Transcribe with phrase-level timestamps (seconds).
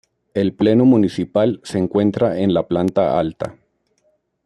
[0.33, 3.57] El pleno municipal se encuentra en la planta alta.